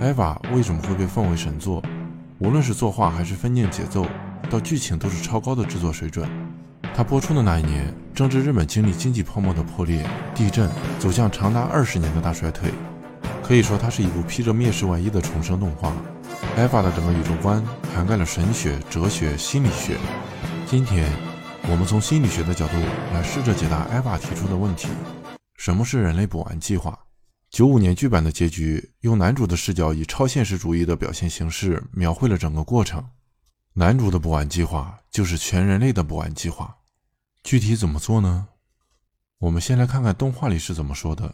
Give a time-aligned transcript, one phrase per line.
[0.00, 1.82] ，Eva 为什么会被奉为神作？
[2.38, 4.06] 无论是作画还是分镜节奏，
[4.50, 6.28] 到剧情都是超高的制作水准。
[6.94, 12.70] 它播出的那一年，正值日本经历经济泡沫的破裂、地震，走向长达二十年的大衰退。
[13.42, 15.92] 可以说，它是一部披着灭世外衣的重生动画。
[16.56, 17.62] Eva 的整个宇宙观
[17.94, 19.96] 涵盖了神学、哲学、心理学。
[20.66, 21.10] 今天，
[21.68, 22.74] 我们从心理学的角度
[23.12, 24.88] 来试着解答 Eva 提出的问题：
[25.56, 26.98] 什么是人类补完计划？
[27.54, 33.08] 九五年剧版的结局，用男主的视角以超现实主义的表现形式描绘了整个过程。
[33.74, 36.78] 男主的补完计划就是全人类的补完计划。
[37.44, 38.48] 具体怎么做呢？
[39.38, 41.32] 我们先来看看动画里是怎么说的。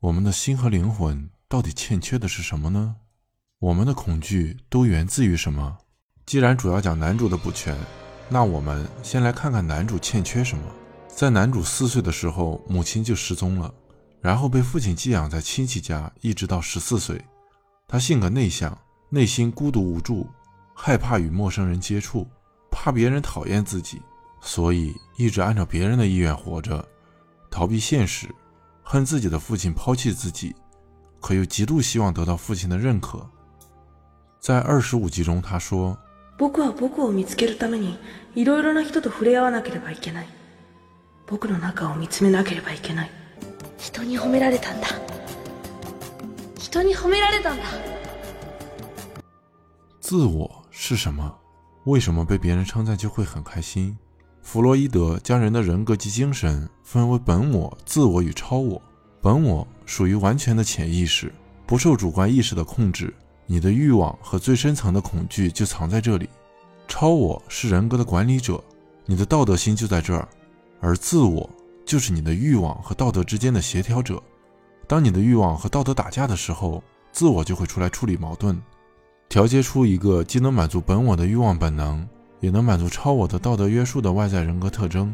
[0.00, 2.96] 我们的心和灵魂到底欠缺的是什么呢？
[3.58, 5.78] 我们的恐惧都源自于什么？
[6.26, 7.74] 既然主要讲男主的补全，
[8.28, 10.62] 那我们先来看看男主欠缺什么。
[11.08, 13.72] 在男主四岁的时候，母亲就失踪了，
[14.20, 17.18] 然后被父亲寄养在亲戚家，一直到十四岁。
[17.88, 18.76] 他性格内向，
[19.08, 20.28] 内心孤独无助，
[20.74, 22.28] 害怕与陌生人接触，
[22.70, 24.02] 怕别人讨厌自己，
[24.42, 26.86] 所以一直按照别人的意愿活着，
[27.50, 28.28] 逃避现实，
[28.82, 30.54] 恨自己的父亲抛弃自己，
[31.22, 33.26] 可又极度希望得到父亲的认可。
[34.45, 35.97] 在二十五集中，他说：“
[36.37, 37.97] 僕は僕を見つけるために
[38.33, 40.27] いろいろな人と触れ合わなければいけない。
[41.27, 43.11] 僕の中を見つめなければいけない。
[43.77, 44.87] 人に褒められたんだ。
[46.59, 47.63] 人に褒められたんだ。
[50.01, 51.33] 自我是什么？
[51.85, 53.97] 为什么被别人称赞就会很开心？”
[54.41, 58.81] 弗洛伊德将人的人格及精神分为本我、自我与超我。
[59.21, 61.31] 本我属于完全的潜意识，
[61.67, 63.13] 不受主观意识的控制。
[63.46, 66.28] 你的欲望和最深层的恐惧就藏在这里。
[66.88, 68.62] 超我是人格的管理者，
[69.04, 70.28] 你的道德心就在这儿，
[70.80, 71.48] 而自我
[71.84, 74.22] 就是你的欲望和道德之间的协调者。
[74.86, 78.60] 当你的欲望和道德打架的时候，自我就会出来处理矛盾，
[79.28, 82.06] 调节出一个既能满足本我的欲望本能，
[82.40, 85.12] 也能满足超我的道德约束的外在人格特征，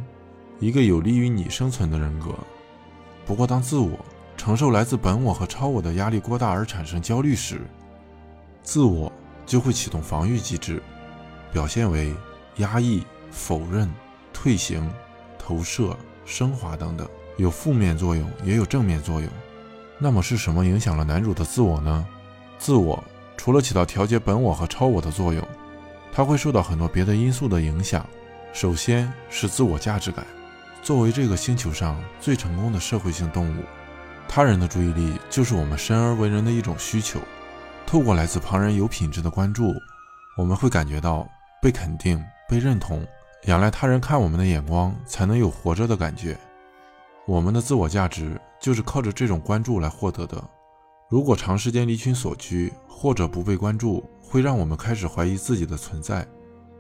[0.59, 2.35] 一个有利于你生存的人格。
[3.25, 3.99] 不过，当自我
[4.37, 7.63] 承受来自本我和超我的压力过大而产生焦虑时，
[8.63, 9.13] 自我
[9.45, 10.83] 就会启动防御机制，
[11.53, 12.15] 表现为
[12.57, 13.93] 压抑、否认、
[14.33, 14.91] 退行、
[15.39, 19.29] 投射、升华等等，有负面作用，也有正面作用。
[19.99, 22.07] 那么是什么影响了男主的自我呢？
[22.59, 23.03] 自我
[23.37, 25.47] 除了起到调节本我和超我的作用，
[26.13, 28.07] 它会受到很多别的因素的影响。
[28.53, 30.27] 首先是自我价值感。
[30.83, 33.63] 作为这个星球上最成功的社会性动物，
[34.29, 37.21] 他人的注意力就是我们生而为人的一种需求。
[37.87, 39.75] 透过来自旁人有品质的关注，
[40.37, 41.29] 我们会感觉到
[41.61, 43.07] 被肯定、被认同。
[43.45, 46.39] 仰赖他人看我们的眼光，才能有活着的感觉。
[47.27, 50.43] 我们的自我价值就是靠着这种关注来获得的。
[51.11, 56.27] 如果长时间离群索居，或者不被关注，会让我们开始怀疑自己的存在，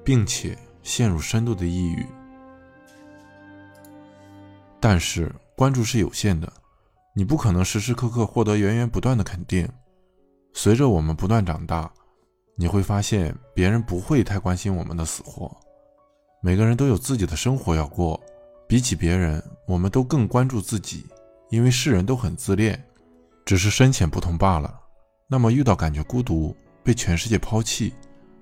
[0.02, 2.06] 并且陷入深度的抑郁。
[4.80, 6.50] 但是，关注是有限的，
[7.14, 9.68] 你不可能时时刻刻获得源源不断的肯定。
[10.54, 11.90] 随着我们不断长大，
[12.56, 15.50] 你会发现别人不会太关心我们的死活。
[16.42, 18.20] 每个人都有自己的生活要过，
[18.68, 21.06] 比起别人，我们都更关注自己，
[21.50, 22.82] 因为世人都很自恋，
[23.44, 24.78] 只是深浅不同罢了。
[25.26, 27.94] 那么，遇到感觉孤独、被全世界抛弃，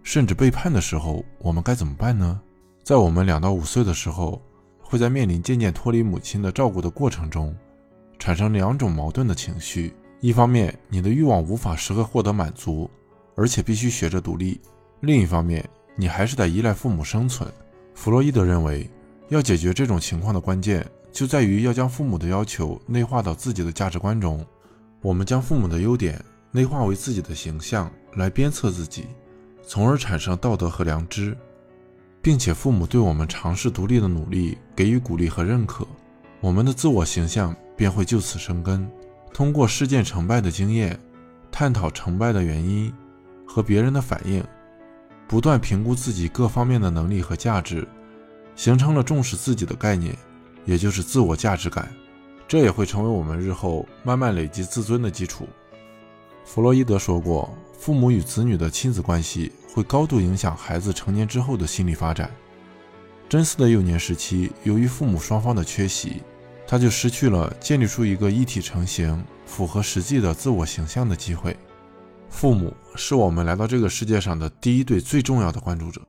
[0.03, 2.41] 甚至背叛的时候，我们该怎么办呢？
[2.83, 4.43] 在我们两到五岁的时候，
[4.83, 7.55] 会在面临渐渐脱离母亲的照顾的过程中，
[8.19, 9.95] 产生两种矛盾的情绪。
[10.21, 12.91] 一方面，你的欲望无法时刻获得满足，
[13.35, 14.61] 而且必须学着独立；
[15.01, 15.67] 另一方面，
[15.97, 17.51] 你还是得依赖父母生存。
[17.95, 18.89] 弗洛伊德认为，
[19.31, 24.45] 要解决这种情况的关键就在于要将父母的要求内化到自己的价值观中。
[25.01, 29.07] 我们将父母的优点内化为自己的形象，来鞭策自己，
[29.67, 31.35] 从而产生道德和良知，
[32.21, 35.87] 并且父母对我们尝试独立的努力给予鼓励和认可，
[36.41, 38.87] 我们的自我形象便会就此生根。
[39.33, 40.99] 通过事件成败的经验，
[41.51, 42.93] 探讨成败的原因
[43.47, 44.45] 和别人的反应，
[45.27, 47.87] 不断评估自己各方面的能力和价值，
[48.55, 50.15] 形成了重视自己的概念，
[50.65, 51.91] 也就是自我价值感。
[52.47, 55.49] 这也会成为我们日后慢慢累积自尊的基础。
[56.45, 62.29] 弗洛伊德说过，父母与子女的亲子关系会高度影响孩子成年之后的心理发展。
[63.29, 66.21] 真丝的幼年时期，由于父母双方的缺席。
[66.71, 71.57] 他就失去了建立出一个一体成型、符合实际的自我形象的机会。
[72.29, 76.01] 父母是我们来到这个世界上的第一对最重要的关注者。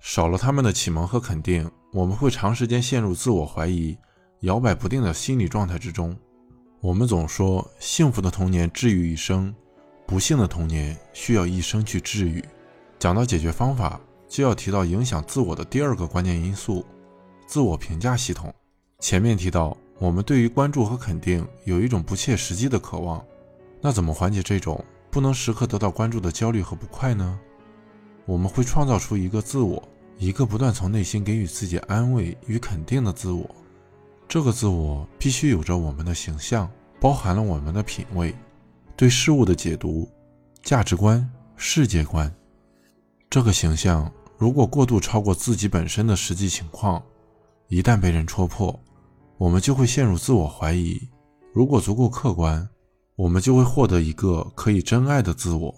[0.00, 3.94] 少了他们的启蒙和肯定，我们会长时间陷入自我怀疑、
[4.40, 6.16] 摇摆不定的心理状态之中。
[6.80, 9.54] 我们总说幸福的童年治愈一生，
[10.06, 12.42] 不幸的童年需要一生去治愈。
[12.98, 16.82] 讲到解决方法，就要提到影响自我的第二个关键因素——
[17.46, 18.50] 自我评价系统。
[18.98, 23.24] 前面提到，我们对于关注和肯定有一种不切实际的渴望，
[23.80, 27.38] 那怎么缓解这种不能时刻得到关注的焦虑和不快呢？
[28.26, 29.80] 我们会创造出一个自我。
[30.18, 33.48] 一个不断从内心给予自己安慰与肯定的自我，
[34.26, 36.68] 这个自我必须有着我们的形象，
[37.00, 38.34] 包含了我们的品味、
[38.96, 40.10] 对事物的解读、
[40.62, 42.32] 价值观、世界观。
[43.30, 47.00] 这个形象如果过度超过自己本身的实际情况，
[47.68, 48.78] 一旦被人戳破，
[49.42, 51.08] 我们就会陷入自我怀疑；
[51.52, 52.68] 如果足够客观，
[53.16, 55.74] 我们就会获得一个可以真爱的自我。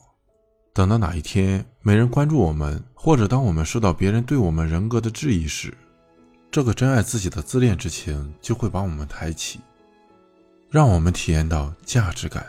[0.75, 5.73] 等到哪一天没人关注我们，或者当我们受到别人对我们人格的质疑时，
[6.51, 9.61] 这个真爱自己的自恋之情就会把我们抬起，
[10.69, 12.45] 让我们体验到价值感，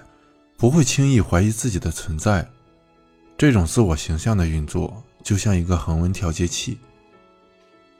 [0.57, 2.45] 不会轻易怀疑自己的存在。
[3.37, 6.77] 这种自我形象的运作就像一个恒温调节器，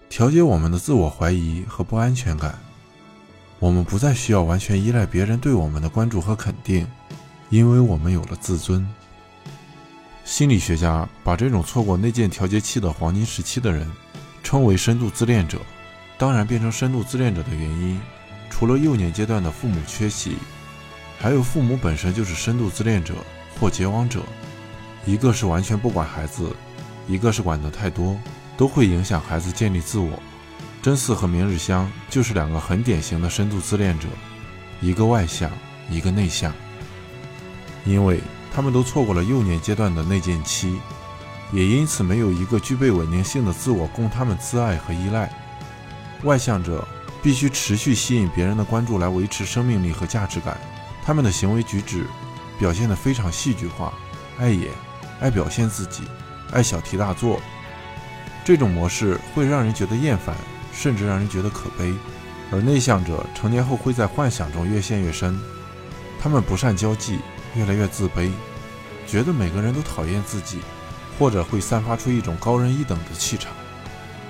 [0.10, 2.60] 调节我们的自我怀疑和不安全感。
[3.60, 6.86] 我们不再需要完全依赖别人对我们的关注和肯定，
[7.50, 8.88] 因为我们有了自尊。
[10.24, 13.90] 心理学家把这种错过内建调节器的黄金时期的人
[14.44, 15.60] 称为深度自恋者。
[16.18, 18.00] 当然，变成深度自恋者的原因，
[18.50, 20.38] 除了幼年阶段的父母缺席，
[21.20, 23.14] 还有父母本身就是深度自恋者
[23.60, 24.22] 或结网者。
[25.06, 26.56] 一个是完全不管孩子，
[27.08, 28.18] 一个是管得太多，
[28.58, 30.20] 都会影响孩子建立自我。
[30.86, 34.08] 真嗣和明日香就是两个很典型的深度自恋者，
[34.82, 35.50] 一个外向，
[35.90, 36.54] 一个内向。
[37.86, 38.22] 因为。
[38.54, 40.80] 他们都错过了幼年阶段的内建期，
[41.52, 45.30] 也因此没有一个具备稳定性的自我供他们自爱和依赖。
[46.24, 46.88] 外向者
[47.22, 50.58] 必须持续吸引别人的关注来维持生命力和价值感，
[51.04, 52.06] 他们的行为举止
[52.60, 53.92] 表现得非常戏剧化，
[54.38, 54.72] 爱演，
[55.20, 56.04] 爱表现自己，
[56.54, 57.42] 爱小题大做。
[58.46, 60.34] 这种模式会让人觉得厌烦，
[60.76, 61.92] 甚至让人觉得可悲。
[62.52, 65.40] 而内向者成年后会在幻想中越陷越深，
[66.20, 67.18] 他们不善交际。
[67.58, 68.30] 越来越自卑，
[69.08, 70.60] 觉得每个人都讨厌自己，
[71.18, 73.54] 或者会散发出一种高人一等的气场，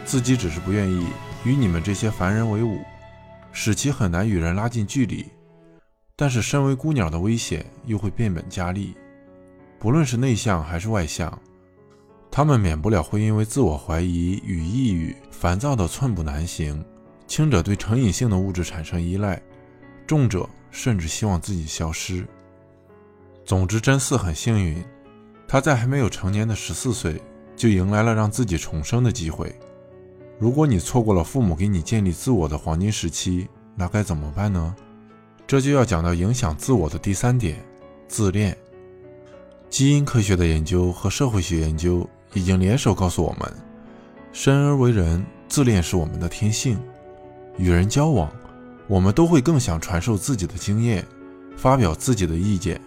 [0.06, 1.08] 自己只是不愿意
[1.44, 2.82] 与你们这些凡人为伍，
[3.52, 5.26] 使其很难与人拉近距离。
[6.16, 8.94] 但是身为孤鸟的危险又会变本加厉。
[9.80, 11.42] 不论是内向还是外向，
[12.36, 16.84] 他们免不了会因为自我怀疑与抑郁烦躁的寸步难行。
[17.28, 19.42] 轻者对成瘾性的物质产生依赖，
[20.06, 22.28] 重者甚至希望自己消失。
[23.46, 24.84] 总之，真嗣很幸运，
[25.48, 27.22] 他在还没有成年的十四岁
[27.56, 29.58] 就迎来了让自己重生的机会。
[30.38, 33.48] 如果你错过了父母给你建立自我的黄金时期，
[33.78, 34.76] 那该怎么办呢？
[35.48, 37.64] 这就要讲到影响自我的第三点——
[38.10, 38.58] 自恋。
[39.70, 43.52] 基因科学的研究和社会学研究已经联手告诉我们，
[44.34, 46.78] 生而为人，自恋是我们的天性。
[47.58, 48.30] 与人交往，
[48.88, 51.04] 我们都会更想传授自己的经验，
[51.56, 52.80] 发表自己的意见。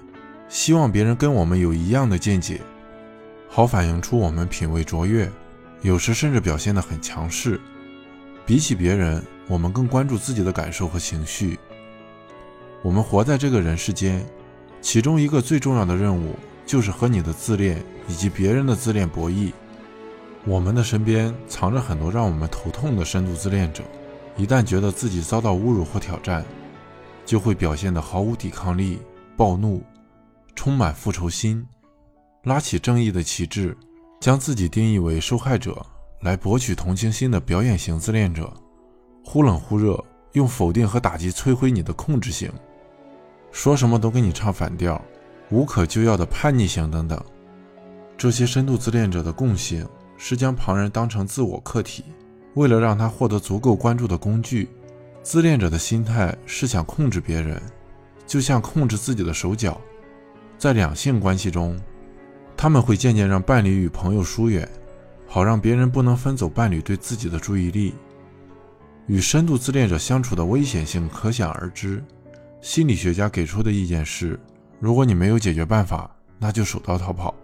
[0.50, 2.60] 希望别人跟我们有一样的见解，
[3.48, 5.30] 好反映出我们品味卓越，
[5.80, 7.58] 有时甚至表现得很强势。
[8.44, 11.58] 比起别人，我们更关注自己的感受和情绪。
[12.82, 14.24] 我们活在这个人世间，
[14.82, 16.34] 其中一个最重要的任务
[16.68, 19.52] 就是和你的自恋以及别人的自恋博弈。
[20.44, 23.82] 我们的身边藏着很多让我们头痛的深度自恋者，
[24.36, 26.44] 一旦觉得自己遭到侮辱或挑战，
[27.24, 29.00] 就会表现得毫无抵抗力，
[29.34, 29.82] 暴怒。
[30.54, 31.64] 充满复仇心，
[32.42, 33.74] 拉起正义的旗帜，
[34.20, 35.84] 将自己定义为受害者
[36.20, 38.52] 来博取同情心的表演型自恋者，
[39.24, 42.52] 忽冷忽热，用否定和打击摧毁你的控制型，
[43.52, 45.00] 说什么都跟你唱反调，
[45.50, 47.22] 无可救药的叛逆型等等。
[48.16, 49.86] 这些深度自恋者的共性
[50.16, 52.04] 是将旁人当成自我客体，
[52.54, 54.68] 为了让他获得足够关注的工具。
[55.22, 57.60] 自恋者的心态是想控制别人，
[58.26, 59.80] 就像控制自己的手脚。
[60.56, 61.78] 在两性关系中，
[62.56, 64.68] 他们会渐渐让伴侣与朋友疏远，
[65.26, 67.94] 好让别人不能分走伴侣对自己的注意力。
[69.06, 72.02] 与深度自恋者相处的危险性可想而知。
[72.60, 74.38] 心理学家给出的意见是：
[74.80, 77.34] 如果你没有解决办法，那就手刀逃跑。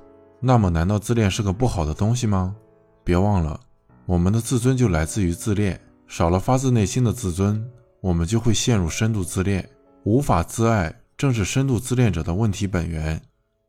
[0.40, 2.54] 那么，难道自恋是个不好的东西吗？
[3.02, 3.58] 别忘了，
[4.06, 7.64] 我们的自尊就来自于自恋，少了发自内心的自尊，
[8.00, 9.68] 我们就会陷入深度自恋，
[10.04, 10.94] 无法自爱。
[11.16, 13.22] 正是深度自恋者的问题本源，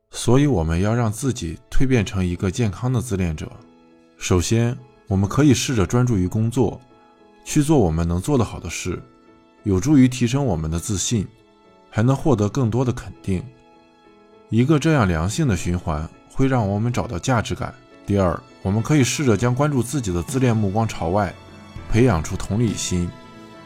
[0.10, 3.52] 所以我们要让自己蜕变成一个健康的自恋者。
[4.18, 4.76] 首先，
[5.08, 6.82] 我们可以试着专注于工作，
[7.44, 9.00] 去做我们能做得好的事，
[9.64, 11.28] 有助于提升我们的自信，
[11.96, 13.42] 还能获得更多的肯定。
[14.50, 17.74] 一个这样良性的循环会让我们找到价值感。
[18.06, 21.34] 第二，我们可以试着将关注自己的自恋目光朝外，
[21.90, 23.10] 培养出同理心。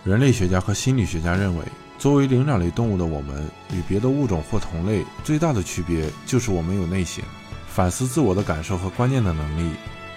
[0.04, 1.66] 人类学家和心理学家认为，
[1.98, 7.24] 作为灵长类动物的我们与别的物种或同类最大的区别就是我们有内省、
[7.68, 9.72] 反思自我的感受和观念的能力，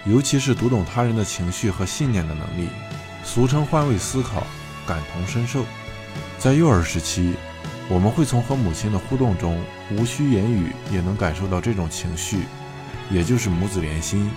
[0.05, 2.69] 尤其是读懂他人的情绪和信念的能力，
[3.23, 4.45] 俗称换位思考、
[4.85, 5.65] 感同身受。
[6.37, 7.33] 在幼儿时期，
[7.93, 12.39] 我们会从和母亲的互动中，无需言语也能感受到这种情绪，
[13.11, 14.31] 也就是母子连心。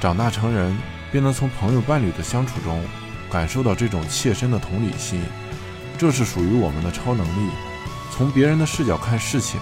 [0.00, 0.74] 长大成人，
[1.12, 2.82] 便能从朋友伴侣的相处中，
[3.30, 5.20] 感受到这种切身的同理心。
[5.98, 7.50] 这是属于我们的超能力，
[8.10, 9.60] 从别人的视角看事情，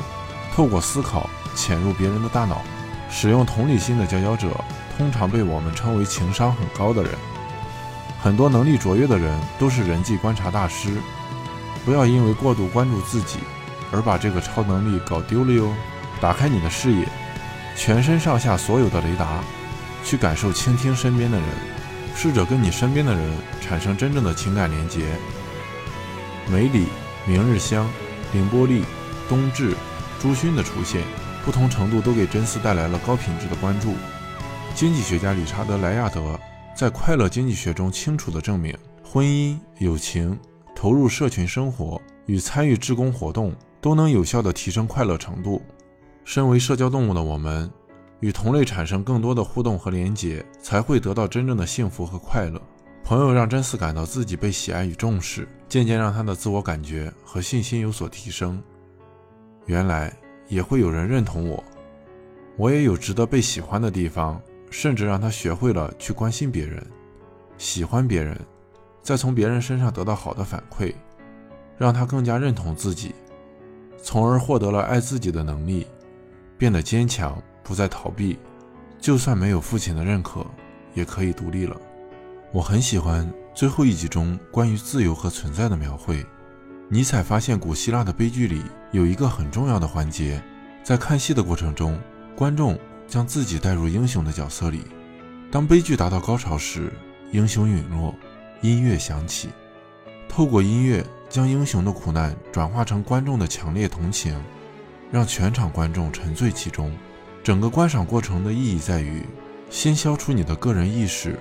[0.54, 2.62] 透过思考潜入别人的大脑，
[3.10, 4.50] 使用同理心的佼佼者，
[4.96, 7.10] 通常被我们称为情商很高的人。
[8.22, 10.92] 很多能力卓越的人都是人际观察大师。
[11.84, 13.38] 不要因为过度关注自己，
[13.92, 15.72] 而把这个超能力搞丢了哟。
[16.20, 17.06] 打开你的视野，
[17.76, 19.44] 全身上下所有的雷达，
[20.04, 21.46] 去感受、倾听身边的人，
[22.14, 25.04] 试着跟你身边的人产生真正的情感连结。
[26.50, 26.86] 梅里、
[27.26, 27.86] 明日香、
[28.32, 28.84] 凌波丽、
[29.28, 29.76] 冬至、
[30.20, 31.02] 朱勋的出现，
[31.44, 33.94] 不同程度都给真丝带来了高品质的关注。
[34.74, 36.38] 经济学家理查德·莱亚德
[36.74, 40.38] 在《快乐经济学》中清楚地证明，婚姻、友情。
[40.84, 45.62] 投入社群生活与参与志工活动都能有效地提升快乐程度。
[46.26, 47.70] 身为社交动物的我们，
[48.20, 52.60] 与同类产生更多的互动和连结，才会得到真正的幸福和快乐。
[53.02, 58.62] 朋友让真嗣感到自己被喜爱与重视，渐渐让他的自我感觉和信心有所提升。
[59.64, 60.12] 原来
[60.48, 61.64] 也会有人认同我，
[62.58, 64.38] 我也有值得被喜欢的地方，
[64.68, 66.86] 甚至让他学会了去关心别人，
[67.56, 68.38] 喜欢别人。
[69.04, 70.94] 再从别人身上得到好的反馈，
[71.76, 73.14] 让他更加认同自己，
[74.02, 75.86] 从而获得了爱自己的能力，
[76.56, 78.38] 变得坚强，不再逃避。
[78.98, 80.46] 就算没有父亲的认可，
[80.94, 81.76] 也可以独立了。
[82.50, 86.24] 我很喜欢最后一集中关于自由和存在的描绘。
[86.88, 90.42] 尼采发现，古希腊的悲剧里有一个很重要的环节，
[90.82, 92.00] 在看戏的过程中，
[92.34, 94.84] 观众将自己带入英雄的角色里。
[95.50, 96.90] 当悲剧达到高潮时，
[97.32, 98.14] 英雄陨落。
[98.64, 99.50] 音乐响起，
[100.26, 104.42] 透过音乐将英雄的苦难转化成观众的强烈同情，
[105.10, 106.90] 让全场观众沉醉其中。
[107.42, 109.22] 整个观赏过程的意义在于，
[109.68, 111.38] 先消除你的个人意识，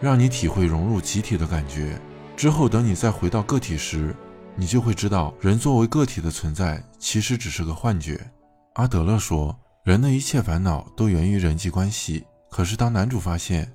[0.00, 2.00] 让你体会融入集体的感觉。
[2.36, 4.14] 之后，等你再回到个体时，
[4.54, 8.30] 你就会知道，人作为个体的存在其实只是个幻觉。
[8.74, 12.24] 阿德勒说，人的一切烦恼都源于人际关系。
[12.48, 13.68] 可是，当男主发现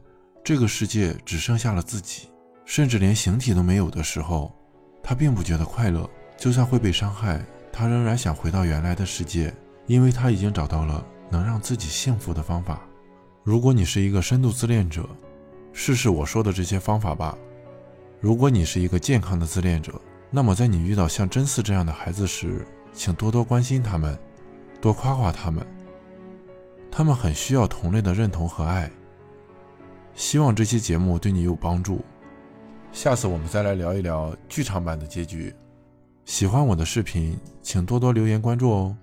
[0.45, 2.29] 这个世界只剩下了自己。
[2.69, 4.53] 甚至连形体都没有的时候，
[5.01, 6.07] 他并不觉得快乐。
[6.37, 9.51] 就算会被伤害，他仍然想回到原来的世界，
[9.87, 12.79] 因为他已经找到了能让自己幸福的方法。
[13.43, 15.09] 如果你是一个深度自恋者，
[15.73, 17.35] 试试我说的这些方法吧。
[18.19, 19.99] 如果你是一个健康的自恋者，
[20.29, 24.15] 那么在你遇到像真嗣这样的孩子时，请多多关心他们，
[24.79, 25.65] 多夸夸他们。
[26.91, 28.91] 他们很需要同类的认同和爱。
[30.13, 32.05] 希望这期节目对你有帮助。
[32.91, 35.53] 下次我们再来聊一聊剧场版的结局。
[36.25, 38.97] 喜欢我的视频，请多多留言关注哦，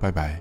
[0.00, 0.40] 拜拜。